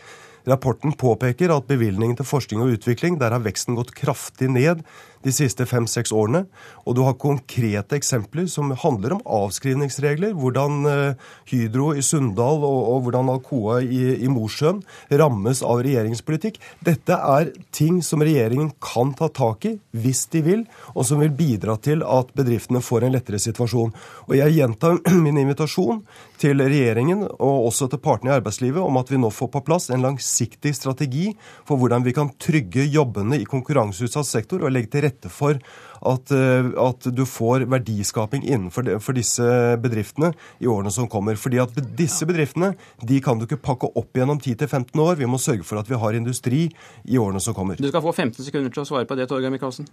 Rapporten 0.50 0.92
påpeker 0.98 1.54
at 1.54 1.68
bevilgningen 1.70 2.18
til 2.18 2.26
forskning 2.26 2.64
og 2.64 2.74
utvikling, 2.74 3.20
der 3.20 3.32
har 3.32 3.44
veksten 3.44 3.78
gått 3.78 3.94
kraftig 3.96 4.50
ned 4.52 4.82
de 5.24 5.32
siste 5.34 5.66
fem-seks 5.68 6.12
årene. 6.14 6.44
Og 6.84 6.96
du 6.96 7.02
har 7.06 7.16
konkrete 7.20 7.96
eksempler 7.98 8.46
som 8.50 8.72
handler 8.84 9.16
om 9.16 9.22
avskrivningsregler. 9.24 10.34
Hvordan 10.38 10.84
uh, 10.88 11.30
Hydro 11.50 11.92
i 11.96 12.04
Sunndal 12.04 12.62
og, 12.64 12.80
og, 12.92 12.98
hvordan 13.06 13.32
Alcoa 13.32 13.80
i, 13.82 14.02
i 14.24 14.30
Mosjøen 14.32 14.82
rammes 15.12 15.62
av 15.64 15.82
regjeringspolitikk. 15.86 16.60
Dette 16.84 17.16
er 17.16 17.52
ting 17.74 18.00
som 18.04 18.22
regjeringen 18.24 18.72
kan 18.84 19.14
ta 19.16 19.30
tak 19.32 19.68
i 19.68 19.74
hvis 19.96 20.26
de 20.34 20.44
vil, 20.44 20.66
og 20.92 21.06
som 21.08 21.22
vil 21.22 21.32
bidra 21.34 21.76
til 21.80 22.04
at 22.04 22.32
bedriftene 22.36 22.82
får 22.84 23.06
en 23.06 23.16
lettere 23.16 23.40
situasjon. 23.42 23.94
Og 24.28 24.36
jeg 24.38 24.58
gjentar 24.58 25.00
min 25.24 25.40
invitasjon 25.40 26.02
til 26.40 26.60
regjeringen 26.60 27.24
og 27.24 27.68
også 27.70 27.88
til 27.90 28.02
partene 28.04 28.32
i 28.32 28.36
arbeidslivet 28.36 28.82
om 28.82 29.00
at 29.00 29.10
vi 29.12 29.20
nå 29.20 29.30
får 29.32 29.50
på 29.54 29.64
plass 29.64 29.88
en 29.94 30.04
langsiktig 30.04 30.74
strategi 30.76 31.30
for 31.64 31.80
hvordan 31.80 32.04
vi 32.04 32.14
kan 32.16 32.32
trygge 32.40 32.84
jobbene 32.90 33.38
i 33.40 33.48
konkurranseutsatt 33.48 34.28
sektor 34.28 34.64
og 34.64 34.74
legge 34.74 34.92
til 34.92 35.06
rette 35.06 35.13
for 35.30 35.60
at, 36.04 36.32
eh, 36.34 36.70
at 36.80 37.08
du 37.14 37.24
får 37.28 37.66
verdiskaping 37.70 38.44
innenfor 38.44 38.86
de, 38.86 38.98
for 39.00 39.16
disse 39.16 39.44
bedriftene 39.82 40.32
i 40.60 40.68
årene 40.70 40.92
som 40.94 41.08
kommer. 41.10 41.38
Fordi 41.40 41.62
at 41.62 41.78
disse 41.96 42.26
bedriftene 42.28 42.74
de 43.02 43.20
kan 43.24 43.38
du 43.38 43.46
ikke 43.48 43.62
pakke 43.62 43.90
opp 43.94 44.12
gjennom 44.16 44.40
10-15 44.40 44.92
år. 45.00 45.16
Vi 45.20 45.30
må 45.30 45.40
sørge 45.40 45.66
for 45.66 45.80
at 45.80 45.90
vi 45.90 46.00
har 46.00 46.18
industri 46.18 46.66
i 47.04 47.18
årene 47.20 47.40
som 47.40 47.56
kommer. 47.56 47.80
Du 47.80 47.88
skal 47.88 48.04
få 48.04 48.12
15 48.12 48.44
sekunder 48.44 48.74
til 48.74 48.84
å 48.84 48.88
svare 48.88 49.08
på 49.08 49.18
det, 49.18 49.28
Torgeir 49.30 49.54
Micaelsen. 49.54 49.88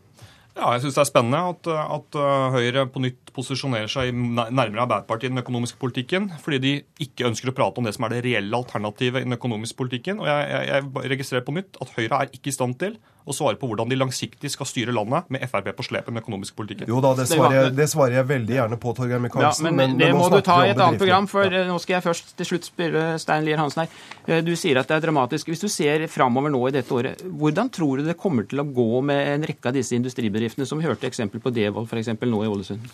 Ja, 0.51 0.74
jeg 0.75 0.82
syns 0.84 0.98
det 0.98 1.01
er 1.06 1.08
spennende 1.08 1.40
at, 1.54 1.68
at, 1.72 2.16
uh, 2.20 2.51
Høyre 2.51 2.84
på 2.92 3.00
nytt 3.00 3.30
posisjonerer 3.32 3.88
seg 3.88 4.10
nærmere 4.12 4.84
Arbeiderpartiet 4.84 5.30
i 5.30 5.32
den 5.32 5.40
økonomiske 5.40 5.80
politikken, 5.80 6.28
fordi 6.44 6.60
de 6.60 6.74
ikke 7.06 7.30
ønsker 7.30 7.54
å 7.54 7.56
prate 7.56 7.80
om 7.80 7.88
det 7.88 7.94
som 7.96 8.04
er 8.04 8.18
det 8.18 8.25
reelle 8.25 8.60
alternativet 8.60 9.24
i 9.24 9.30
den 9.30 9.38
økonomiske 9.38 9.80
politikken. 9.80 10.20
Og 10.20 10.28
jeg, 10.28 10.50
jeg, 10.51 10.90
jeg 10.92 11.13
registrerer 11.13 11.48
på 11.48 11.56
nytt 11.56 11.80
at 11.80 11.96
Høyre 11.96 12.20
er 12.20 12.36
ikke 12.36 12.51
i 12.51 12.58
stand 12.58 12.75
til 12.84 13.00
å 13.25 13.36
svare 13.36 13.60
på 13.60 13.70
hvordan 13.70 13.90
de 13.92 13.98
langsiktig 14.00 14.50
skal 14.54 14.68
styre 14.70 14.96
landet 14.96 15.30
med 15.34 15.44
Frp 15.50 15.72
på 15.78 15.86
slep 15.86 16.08
i 16.08 16.13
den 16.13 16.22
økonomiske 16.22 16.58
politikken. 16.58 16.90
Jo 16.90 17.01
da, 17.04 17.13
det 17.18 17.28
svarer 17.30 17.58
jeg, 17.58 17.74
det 17.78 17.88
svarer 17.92 18.18
jeg 18.18 18.30
veldig 18.32 18.58
gjerne 18.58 18.80
på, 18.82 18.94
Torgeir 18.98 19.22
Micaelsen. 19.24 19.68
Ja, 19.68 19.72
men, 19.72 19.96
men, 19.96 20.00
det 20.01 20.10
må 20.18 20.28
du 20.32 20.40
ta 20.46 20.58
i 20.66 20.72
et 20.74 20.82
annet 20.82 21.01
program, 21.01 21.30
for 21.32 21.46
ja. 21.46 21.63
nå 21.70 21.78
skal 21.84 21.98
jeg 22.00 22.06
først 22.08 22.34
til 22.40 22.50
slutt 22.54 22.72
spørre 22.72 23.06
Stein 23.22 23.46
Lier 23.48 23.62
Hansen 23.62 23.84
her. 23.84 24.01
Eh, 24.25 24.42
du 24.46 24.54
sier 24.60 24.82
at 24.82 24.90
det 24.90 24.98
er 24.98 25.06
dramatisk. 25.06 25.51
Hvis 25.51 25.63
du 25.63 25.70
ser 25.72 26.08
framover 26.12 26.54
nå 26.54 26.63
i 26.70 26.75
dette 26.75 26.98
året, 26.98 27.22
hvordan 27.22 27.72
tror 27.74 28.01
du 28.01 28.10
det 28.10 28.18
kommer 28.20 28.50
til 28.50 28.63
å 28.63 28.68
gå 28.68 29.06
med 29.06 29.36
en 29.36 29.48
rekke 29.51 29.72
av 29.72 29.78
disse 29.78 29.98
industribedriftene, 29.98 30.68
som 30.70 30.82
vi 30.82 30.90
hørte 30.90 31.10
eksempel 31.10 31.44
på 31.44 31.54
Devold 31.56 31.90
f.eks. 31.92 32.13
nå 32.22 32.46
i 32.46 32.51
Ålesund? 32.51 32.92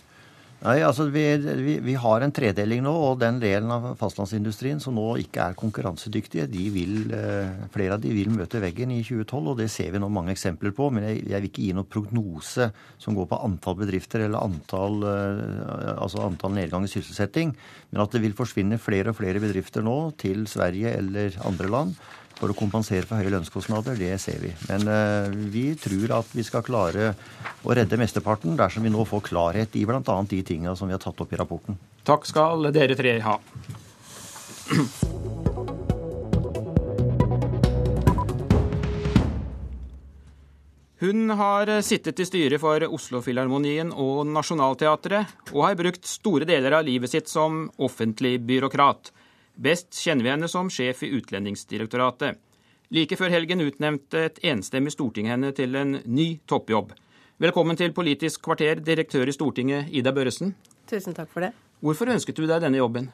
Nei, 0.57 0.79
altså 0.81 1.05
vi, 1.13 1.21
vi, 1.37 1.75
vi, 1.85 1.93
har 2.01 2.23
en 2.25 2.31
tredeling 2.33 2.81
nå, 2.81 2.91
og 3.11 3.19
den 3.21 3.37
delen 3.37 3.69
av 3.69 3.91
fastlandsindustrien 3.99 4.79
som 4.81 4.95
nå 4.97 5.05
ikke 5.21 5.43
er 5.51 5.57
konkurransedyktige, 5.59 6.47
de 6.49 6.63
vil, 6.73 6.95
eh, 7.13 7.67
flere 7.73 7.93
av 7.93 8.01
de 8.01 8.09
vil 8.15 8.31
møte 8.33 8.61
veggen 8.63 8.89
i 8.95 9.03
2012, 9.05 9.51
og 9.53 9.61
det 9.61 9.69
ser 9.69 9.93
vi 9.93 10.01
nå 10.01 10.09
mange 10.09 10.33
eksempler 10.33 10.73
på. 10.73 10.89
Men 10.89 11.05
jeg, 11.11 11.21
jeg 11.29 11.43
vil 11.43 11.51
ikke 11.51 11.65
gi 11.67 11.77
noen 11.77 11.91
prognose 11.93 12.71
som 12.97 13.17
går 13.17 13.29
på 13.29 13.41
antall 13.45 13.77
bedrifter 13.83 14.25
eller 14.25 14.49
antall, 14.49 14.97
eh, 15.05 15.93
altså 15.93 16.25
antall 16.25 16.57
nedgang 16.57 16.89
i 16.89 16.93
sysselsetting. 16.95 17.53
Men 17.91 18.07
at 18.07 18.17
det 18.17 18.25
vil 18.25 18.37
forsvinne 18.37 18.81
flere 18.81 19.13
og 19.13 19.21
flere 19.21 19.43
bedrifter 19.43 19.85
nå 19.85 19.99
til 20.17 20.49
Sverige 20.49 20.97
eller 20.97 21.37
andre 21.45 21.69
land 21.69 21.99
for 22.37 22.53
å 22.53 22.57
kompensere 22.57 23.07
for 23.07 23.19
høye 23.19 23.33
lønnskostnader, 23.33 23.97
det 23.97 24.13
ser 24.21 24.39
vi. 24.43 24.53
Men 24.69 24.85
uh, 24.89 25.33
vi 25.53 25.71
tror 25.81 26.19
at 26.19 26.35
vi 26.37 26.45
skal 26.45 26.65
klare 26.65 27.11
å 27.65 27.75
redde 27.77 27.99
mesteparten 27.99 28.57
dersom 28.59 28.85
vi 28.85 28.93
nå 28.93 29.05
får 29.09 29.25
klarhet 29.31 29.75
i 29.77 29.85
bl.a. 29.89 30.01
de 30.03 30.43
tinga 30.45 30.75
som 30.77 30.89
vi 30.89 30.95
har 30.95 31.03
tatt 31.03 31.25
opp 31.25 31.33
i 31.33 31.41
rapporten. 31.41 31.79
Takk 32.07 32.29
skal 32.29 32.69
dere 32.75 32.97
tre 32.97 33.17
ha. 33.25 33.39
Hun 40.97 41.29
har 41.29 41.69
sittet 41.85 42.17
i 42.19 42.25
styret 42.25 42.57
for 42.61 42.81
Oslofilharmonien 42.81 43.91
og 43.93 44.23
Nationaltheatret, 44.31 45.29
og 45.53 45.61
har 45.67 45.77
brukt 45.77 46.09
store 46.09 46.47
deler 46.49 46.73
av 46.73 46.87
livet 46.87 47.11
sitt 47.11 47.29
som 47.29 47.67
offentlig 47.77 48.39
byråkrat. 48.41 49.11
Best 49.57 49.95
kjenner 49.97 50.21
vi 50.23 50.29
henne 50.29 50.47
som 50.47 50.67
sjef 50.69 50.99
i 51.01 51.07
Utlendingsdirektoratet. 51.17 52.37
Like 52.93 53.17
før 53.17 53.31
helgen 53.33 53.63
utnevnte 53.65 54.27
et 54.27 54.37
enstemmig 54.45 54.93
storting 54.93 55.31
henne 55.31 55.49
til 55.57 55.73
en 55.75 55.95
ny 56.05 56.27
toppjobb. 56.45 56.91
Velkommen 57.41 57.79
til 57.79 57.89
Politisk 57.97 58.43
kvarter, 58.45 58.77
direktør 58.85 59.25
i 59.25 59.33
Stortinget, 59.33 59.89
Ida 59.89 60.13
Børresen. 60.13 60.53
Tusen 60.85 61.17
takk 61.17 61.33
for 61.33 61.47
det. 61.47 61.55
Hvorfor 61.81 62.13
ønsket 62.13 62.37
du 62.37 62.45
deg 62.45 62.61
denne 62.61 62.77
jobben? 62.77 63.09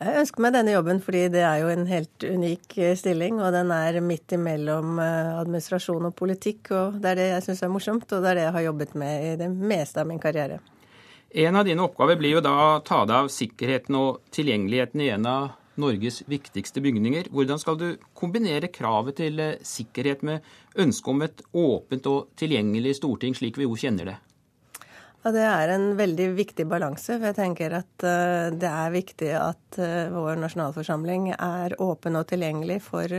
Jeg 0.00 0.16
ønsker 0.22 0.46
meg 0.46 0.56
denne 0.56 0.72
jobben 0.72 1.04
fordi 1.04 1.26
det 1.36 1.44
er 1.44 1.60
jo 1.60 1.68
en 1.74 1.86
helt 1.92 2.24
unik 2.24 2.80
eh, 2.80 2.96
stilling, 2.96 3.36
og 3.44 3.52
den 3.52 3.68
er 3.76 4.00
midt 4.00 4.32
imellom 4.32 4.96
eh, 4.96 5.32
administrasjon 5.42 6.08
og 6.08 6.16
politikk, 6.16 6.72
og 6.72 7.00
det 7.04 7.12
er 7.12 7.20
det 7.20 7.30
jeg 7.34 7.48
syns 7.50 7.66
er 7.68 7.74
morsomt, 7.76 8.08
og 8.08 8.24
det 8.24 8.32
er 8.32 8.40
det 8.40 8.48
jeg 8.48 8.56
har 8.56 8.68
jobbet 8.70 8.96
med 9.04 9.26
i 9.28 9.38
det 9.44 9.52
meste 9.52 10.00
av 10.00 10.08
min 10.08 10.22
karriere. 10.22 10.62
En 11.30 11.56
av 11.56 11.64
dine 11.64 11.82
oppgaver 11.82 12.16
blir 12.18 12.32
jo 12.34 12.40
da 12.42 12.52
å 12.58 12.78
ta 12.82 13.04
deg 13.06 13.14
av 13.14 13.28
sikkerheten 13.30 13.94
og 13.94 14.32
tilgjengeligheten 14.34 15.02
i 15.04 15.12
en 15.14 15.26
av 15.30 15.50
Norges 15.80 16.24
viktigste 16.26 16.82
bygninger. 16.82 17.28
Hvordan 17.30 17.60
skal 17.62 17.76
du 17.78 17.86
kombinere 18.18 18.66
kravet 18.74 19.20
til 19.20 19.38
eh, 19.38 19.60
sikkerhet 19.62 20.24
med 20.26 20.48
ønsket 20.74 21.12
om 21.12 21.22
et 21.22 21.44
åpent 21.54 22.08
og 22.10 22.32
tilgjengelig 22.40 22.96
storting, 22.98 23.36
slik 23.38 23.60
vi 23.60 23.68
jo 23.68 23.78
kjenner 23.78 24.10
det? 24.10 24.16
Ja, 25.20 25.30
Det 25.36 25.44
er 25.44 25.70
en 25.70 25.86
veldig 26.00 26.26
viktig 26.34 26.66
balanse. 26.66 27.18
for 27.18 27.28
Jeg 27.28 27.36
tenker 27.36 27.76
at 27.78 28.04
uh, 28.08 28.50
det 28.50 28.70
er 28.70 28.90
viktig 28.90 29.30
at 29.36 29.78
uh, 29.78 30.08
vår 30.10 30.40
nasjonalforsamling 30.40 31.34
er 31.36 31.76
åpen 31.78 32.16
og 32.16 32.26
tilgjengelig 32.26 32.80
for 32.88 33.14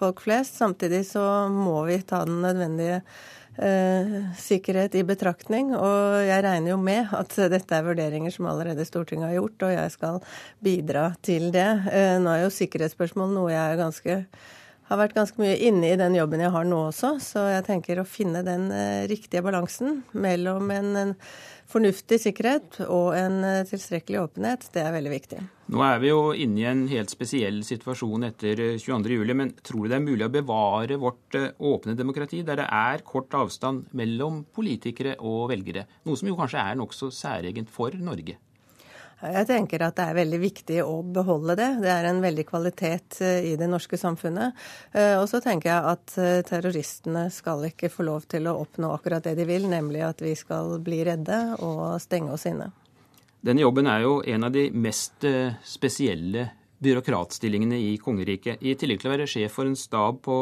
folk 0.00 0.24
flest. 0.24 0.56
Samtidig 0.58 1.04
så 1.06 1.46
må 1.52 1.84
vi 1.86 2.00
ta 2.02 2.24
den 2.24 2.40
nødvendige 2.42 3.02
Eh, 3.02 3.41
sikkerhet 3.52 4.94
i 4.96 5.02
betraktning. 5.04 5.74
Og 5.76 6.22
jeg 6.24 6.44
regner 6.44 6.72
jo 6.72 6.78
med 6.80 7.12
at 7.16 7.36
dette 7.52 7.76
er 7.76 7.84
vurderinger 7.86 8.32
som 8.32 8.48
allerede 8.50 8.86
Stortinget 8.88 9.28
har 9.28 9.36
gjort, 9.40 9.66
og 9.68 9.74
jeg 9.74 9.92
skal 9.94 10.18
bidra 10.64 11.04
til 11.22 11.50
det. 11.54 11.68
Eh, 11.92 12.16
nå 12.22 12.32
er 12.32 12.46
jo 12.46 12.56
sikkerhetsspørsmål 12.56 13.34
noe 13.36 13.52
jeg 13.52 13.62
er 13.62 13.80
ganske 13.80 14.18
har 14.92 15.00
vært 15.00 15.16
ganske 15.16 15.40
mye 15.40 15.56
inne 15.64 15.92
i 15.92 15.98
den 15.98 16.16
jobben 16.18 16.42
jeg 16.42 16.52
har 16.52 16.68
nå 16.68 16.82
også, 16.90 17.14
så 17.22 17.46
jeg 17.50 17.64
tenker 17.68 18.00
å 18.00 18.08
finne 18.08 18.44
den 18.46 18.68
eh, 18.74 19.06
riktige 19.10 19.42
balansen 19.44 20.02
mellom 20.12 20.70
en, 20.74 20.92
en 21.00 21.14
fornuftig 21.72 22.18
sikkerhet 22.20 22.82
og 22.84 23.14
en 23.16 23.40
eh, 23.48 23.64
tilstrekkelig 23.68 24.20
åpenhet, 24.20 24.68
det 24.74 24.84
er 24.84 24.94
veldig 24.94 25.14
viktig. 25.14 25.40
Nå 25.72 25.80
er 25.86 26.02
vi 26.02 26.10
jo 26.10 26.20
inne 26.36 26.60
i 26.60 26.68
en 26.68 26.84
helt 26.90 27.12
spesiell 27.12 27.62
situasjon 27.64 28.28
etter 28.28 28.60
22.07, 28.76 29.16
eh, 29.16 29.34
men 29.40 29.56
tror 29.64 29.86
du 29.86 29.92
det 29.94 29.98
er 29.98 30.06
mulig 30.06 30.28
å 30.28 30.34
bevare 30.36 31.00
vårt 31.00 31.40
åpne 31.40 31.96
demokrati, 31.98 32.44
der 32.46 32.60
det 32.60 32.68
er 32.68 33.06
kort 33.08 33.32
avstand 33.38 33.88
mellom 33.96 34.42
politikere 34.52 35.16
og 35.20 35.48
velgere? 35.54 35.88
Noe 36.04 36.20
som 36.20 36.28
jo 36.28 36.38
kanskje 36.38 36.64
er 36.68 36.80
nokså 36.80 37.12
særegent 37.16 37.72
for 37.72 37.96
Norge? 37.96 38.36
Jeg 39.22 39.46
tenker 39.46 39.84
at 39.86 39.94
det 39.94 40.04
er 40.08 40.16
veldig 40.18 40.38
viktig 40.42 40.78
å 40.82 40.96
beholde 41.06 41.54
det. 41.58 41.68
Det 41.84 41.90
er 41.92 42.08
en 42.08 42.18
veldig 42.24 42.44
kvalitet 42.48 43.20
eh, 43.22 43.52
i 43.52 43.56
det 43.58 43.68
norske 43.70 43.98
samfunnet. 43.98 44.58
Eh, 44.90 45.14
og 45.20 45.28
så 45.30 45.38
tenker 45.44 45.70
jeg 45.70 45.92
at 45.92 46.14
eh, 46.18 46.40
terroristene 46.48 47.28
skal 47.30 47.62
ikke 47.68 47.92
få 47.92 48.08
lov 48.08 48.26
til 48.26 48.50
å 48.50 48.56
oppnå 48.64 48.90
akkurat 48.96 49.22
det 49.22 49.36
de 49.38 49.46
vil, 49.46 49.68
nemlig 49.70 50.02
at 50.08 50.24
vi 50.26 50.34
skal 50.38 50.74
bli 50.82 51.04
redde 51.06 51.38
og 51.62 52.00
stenge 52.02 52.34
oss 52.34 52.48
inne. 52.50 52.72
Denne 53.42 53.62
jobben 53.62 53.86
er 53.90 54.02
jo 54.02 54.18
en 54.26 54.46
av 54.46 54.54
de 54.54 54.68
mest 54.74 55.24
spesielle 55.66 56.48
byråkratstillingene 56.82 57.78
i 57.78 57.96
kongeriket. 58.02 58.62
I 58.62 58.74
tillegg 58.78 59.02
til 59.02 59.10
å 59.10 59.16
være 59.16 59.30
sjef 59.30 59.54
for 59.54 59.70
en 59.70 59.78
stab 59.78 60.22
på 60.26 60.38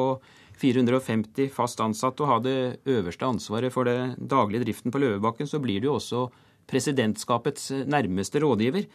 450 0.61 1.53
fast 1.53 1.81
ansatte 1.85 2.25
og 2.25 2.33
ha 2.33 2.37
det 2.45 2.61
øverste 2.89 3.29
ansvaret 3.29 3.73
for 3.73 3.89
det 3.89 4.15
daglige 4.17 4.67
driften 4.67 4.93
på 4.93 5.01
Løvebakken, 5.01 5.49
så 5.49 5.61
blir 5.61 5.81
det 5.81 5.89
jo 5.89 5.97
også 5.97 6.29
presidentskapets 6.71 7.71
nærmeste 7.91 8.43
rådgiver. 8.43 8.89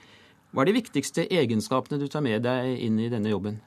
Hva 0.56 0.64
er 0.64 0.72
de 0.72 0.78
viktigste 0.80 1.28
egenskapene 1.28 2.00
du 2.00 2.08
tar 2.12 2.24
med 2.24 2.46
deg 2.46 2.76
inn 2.86 3.00
i 3.04 3.12
denne 3.12 3.32
jobben? 3.32 3.60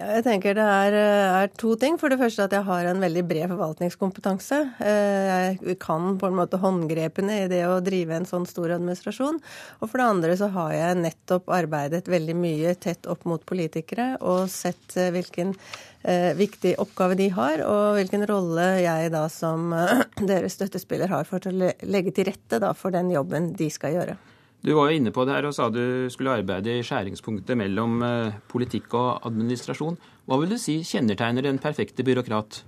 Ja, 0.00 0.06
jeg 0.16 0.24
tenker 0.24 0.56
Det 0.56 0.64
er, 0.64 0.94
er, 0.96 1.50
to 1.60 1.74
ting. 1.76 1.98
For 2.00 2.12
det 2.12 2.18
første 2.20 2.46
at 2.46 2.54
jeg 2.56 2.64
har 2.64 2.88
en 2.88 3.02
veldig 3.02 3.22
bred 3.28 3.50
forvaltningskompetanse. 3.52 4.60
Eh, 4.80 5.28
jeg 5.28 5.76
kan 5.82 6.16
på 6.18 6.30
en 6.30 6.38
måte 6.38 6.60
håndgrepene 6.62 7.42
i 7.42 7.50
det 7.52 7.60
å 7.68 7.82
drive 7.84 8.16
en 8.16 8.28
sånn 8.28 8.48
stor 8.48 8.72
administrasjon. 8.78 9.38
Og 9.80 9.84
for 9.84 10.00
det 10.00 10.08
andre 10.14 10.38
så 10.40 10.48
har 10.56 10.72
jeg 10.78 11.00
nettopp 11.02 11.52
arbeidet 11.52 12.08
veldig 12.08 12.38
mye 12.40 12.74
tett 12.80 13.06
opp 13.10 13.28
mot 13.28 13.44
politikere 13.44 14.14
og 14.24 14.48
sett 14.52 14.96
eh, 14.96 15.12
hvilken 15.12 15.52
eh, 16.08 16.32
viktig 16.40 16.78
oppgave 16.80 17.20
de 17.20 17.28
har, 17.36 17.60
og 17.68 18.00
hvilken 18.00 18.24
rolle 18.32 18.68
jeg 18.80 19.12
da 19.12 19.26
som 19.32 19.74
eh, 19.76 20.06
deres 20.32 20.56
støttespiller 20.56 21.12
har 21.12 21.28
for 21.28 21.52
å 21.52 21.72
legge 21.84 22.16
til 22.16 22.32
rette 22.32 22.64
da, 22.64 22.72
for 22.72 22.96
den 22.96 23.12
jobben 23.12 23.52
de 23.60 23.68
skal 23.72 24.00
gjøre. 24.00 24.16
Du 24.62 24.70
var 24.76 24.90
jo 24.90 24.98
inne 25.00 25.10
på 25.10 25.24
det 25.26 25.34
her 25.34 25.48
og 25.48 25.54
sa 25.56 25.66
du 25.74 26.06
skulle 26.12 26.36
arbeide 26.38 26.76
i 26.78 26.84
skjæringspunktet 26.86 27.58
mellom 27.58 27.96
eh, 28.06 28.36
politikk 28.50 28.94
og 28.94 29.24
administrasjon. 29.26 29.98
Hva 30.30 30.38
vil 30.38 30.54
du 30.54 30.58
si 30.62 30.78
kjennetegner 30.86 31.48
en 31.50 31.58
perfekte 31.62 32.06
byråkrat? 32.06 32.62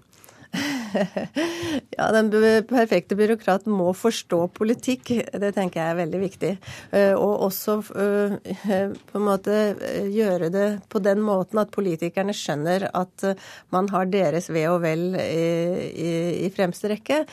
ja, 1.97 2.09
den 2.15 2.31
perfekte 2.69 3.17
byråkrat 3.19 3.67
må 3.71 3.93
forstå 3.97 4.41
politikk. 4.57 5.13
Det 5.33 5.53
tenker 5.57 5.81
jeg 5.81 5.93
er 5.93 5.99
veldig 6.01 6.21
viktig. 6.23 6.53
Eh, 6.95 7.13
og 7.15 7.47
også 7.49 7.79
eh, 8.03 8.37
på 9.11 9.21
en 9.21 9.27
måte 9.27 9.57
eh, 9.75 10.11
gjøre 10.13 10.51
det 10.55 10.69
på 10.93 11.03
den 11.05 11.23
måten 11.25 11.63
at 11.63 11.73
politikerne 11.75 12.35
skjønner 12.37 12.89
at 12.93 13.27
man 13.75 13.89
har 13.95 14.11
deres 14.11 14.51
ve 14.53 14.67
og 14.71 14.83
vel 14.85 15.15
i, 15.19 15.49
i, 15.91 16.13
i 16.47 16.53
fremste 16.55 16.91
rekke. 16.93 17.25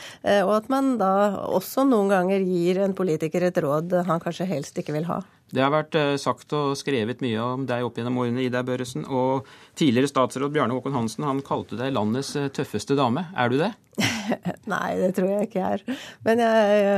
Og 0.46 0.54
at 0.56 0.68
man 0.72 0.96
da 1.00 1.12
også 1.50 1.84
noen 1.88 2.10
ganger 2.12 2.44
gir 2.46 2.82
en 2.82 2.96
politiker 2.96 3.48
et 3.48 3.62
råd 3.62 3.94
han 4.06 4.22
kanskje 4.22 4.48
helst 4.50 4.78
ikke 4.78 4.96
vil 4.96 5.08
ha. 5.10 5.22
Det 5.52 5.60
har 5.60 5.72
vært 5.72 5.96
eh, 6.00 6.14
sagt 6.20 6.52
og 6.56 6.72
skrevet 6.80 7.20
mye 7.20 7.40
om 7.44 7.66
deg 7.68 7.84
opp 7.84 7.98
gjennom 8.00 8.16
årene, 8.22 8.44
Ida 8.46 8.62
Børresen. 8.64 9.04
Og 9.04 9.48
tidligere 9.76 10.08
statsråd 10.08 10.54
Bjarne 10.54 10.78
Håkon 10.78 10.96
Hansen 10.96 11.26
han 11.28 11.42
kalte 11.44 11.76
deg 11.76 11.92
landets 11.92 12.32
eh, 12.40 12.48
tøffeste 12.56 12.96
dame. 12.96 13.26
Er 13.36 13.52
du 13.52 13.58
det? 13.60 13.72
Nei, 14.72 14.94
det 15.02 15.12
tror 15.18 15.28
jeg 15.34 15.50
ikke 15.50 15.60
jeg 15.60 15.82
er. 15.82 16.00
Men 16.24 16.40
jeg, 16.40 16.96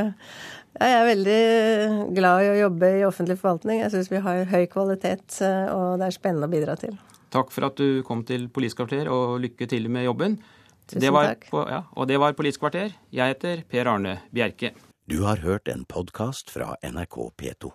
jeg 0.78 0.94
er 1.00 1.10
veldig 1.10 1.42
glad 2.14 2.44
i 2.44 2.52
å 2.52 2.56
jobbe 2.62 2.94
i 2.94 3.04
offentlig 3.08 3.40
forvaltning. 3.42 3.82
Jeg 3.82 3.94
syns 3.96 4.14
vi 4.14 4.22
har 4.22 4.46
høy 4.54 4.64
kvalitet, 4.70 5.26
eh, 5.42 5.68
og 5.74 5.98
det 5.98 6.08
er 6.08 6.18
spennende 6.20 6.46
å 6.46 6.54
bidra 6.54 6.78
til. 6.78 6.94
Takk 7.34 7.50
for 7.50 7.66
at 7.66 7.78
du 7.80 8.04
kom 8.06 8.22
til 8.22 8.46
Politisk 8.54 8.84
kvarter, 8.84 9.10
og 9.10 9.40
lykke 9.42 9.66
til 9.66 9.90
med 9.90 10.06
jobben. 10.06 10.38
Tusen 10.86 11.02
det 11.02 11.10
var 11.10 11.32
takk. 11.32 11.48
På, 11.50 11.66
ja, 11.66 11.86
og 11.98 12.06
det 12.06 12.22
var 12.22 12.38
Politisk 12.38 12.62
kvarter. 12.62 12.94
Jeg 13.10 13.34
heter 13.34 13.66
Per 13.66 13.96
Arne 13.96 14.20
Bjerke. 14.30 14.76
Du 15.10 15.24
har 15.26 15.42
hørt 15.42 15.66
en 15.66 15.82
podkast 15.90 16.54
fra 16.54 16.76
NRK 16.86 17.18
P2. 17.34 17.74